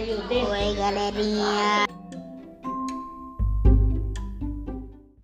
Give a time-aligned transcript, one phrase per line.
[0.00, 0.46] Ayudem.
[0.48, 1.86] Oi, galerinha.